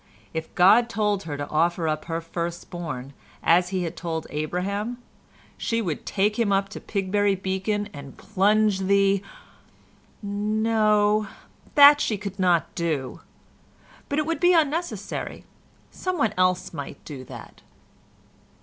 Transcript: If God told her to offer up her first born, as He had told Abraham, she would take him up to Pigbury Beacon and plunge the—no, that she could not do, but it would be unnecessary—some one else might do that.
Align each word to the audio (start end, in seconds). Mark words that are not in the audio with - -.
If 0.33 0.55
God 0.55 0.89
told 0.89 1.25
her 1.25 1.37
to 1.37 1.47
offer 1.49 1.87
up 1.87 2.05
her 2.05 2.21
first 2.21 2.71
born, 2.71 3.13
as 3.43 3.69
He 3.69 3.83
had 3.83 3.95
told 3.95 4.25
Abraham, 4.31 4.97
she 5.59 5.79
would 5.79 6.07
take 6.07 6.39
him 6.39 6.51
up 6.51 6.69
to 6.69 6.79
Pigbury 6.81 7.35
Beacon 7.35 7.87
and 7.93 8.17
plunge 8.17 8.79
the—no, 8.79 9.27
that 11.75 12.01
she 12.01 12.17
could 12.17 12.39
not 12.39 12.73
do, 12.73 13.21
but 14.09 14.17
it 14.17 14.25
would 14.25 14.39
be 14.39 14.53
unnecessary—some 14.55 16.17
one 16.17 16.33
else 16.35 16.73
might 16.73 17.05
do 17.05 17.23
that. 17.25 17.61